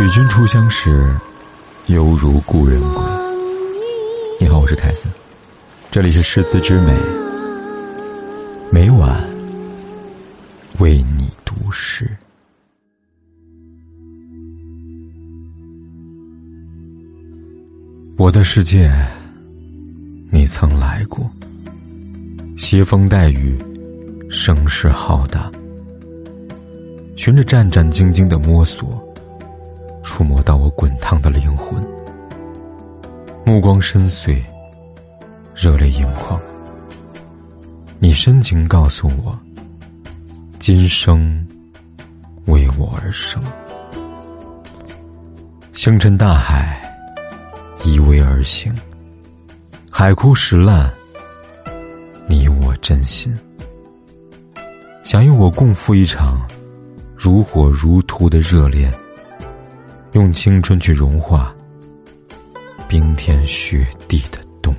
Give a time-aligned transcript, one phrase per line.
[0.00, 1.14] 与君初相识，
[1.88, 3.02] 犹如故人归。
[4.40, 5.12] 你好，我是凯森，
[5.90, 6.96] 这里是诗词之美，
[8.72, 9.22] 每晚
[10.78, 12.10] 为你读诗。
[18.16, 18.90] 我的世界，
[20.32, 21.30] 你曾来过，
[22.56, 23.54] 携风带雨，
[24.30, 25.52] 声势浩大，
[27.16, 28.98] 循着战战兢兢的摸索。
[30.20, 31.82] 触摸到我滚烫的灵魂，
[33.42, 34.44] 目光深邃，
[35.56, 36.38] 热泪盈眶。
[37.98, 39.34] 你深情告诉我，
[40.58, 41.42] 今生
[42.44, 43.42] 为我而生。
[45.72, 46.78] 星辰大海，
[47.82, 48.70] 依偎而行，
[49.90, 50.90] 海枯石烂，
[52.28, 53.34] 你我真心。
[55.02, 56.46] 想与我共赴一场
[57.16, 58.92] 如火如荼的热恋。
[60.20, 61.50] 用青春去融化
[62.86, 64.70] 冰天雪地的冬，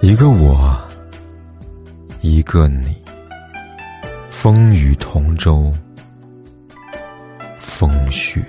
[0.00, 0.76] 一个我，
[2.20, 2.96] 一个你，
[4.28, 5.72] 风雨同舟，
[7.58, 8.44] 风雪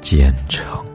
[0.00, 0.91] 兼程。